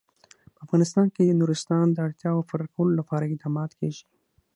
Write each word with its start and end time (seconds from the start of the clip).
په 0.55 0.59
افغانستان 0.65 1.05
کې 1.13 1.21
د 1.25 1.31
نورستان 1.41 1.85
د 1.91 1.97
اړتیاوو 2.07 2.47
پوره 2.49 2.67
کولو 2.73 2.91
لپاره 2.99 3.23
اقدامات 3.27 3.71
کېږي. 3.79 4.05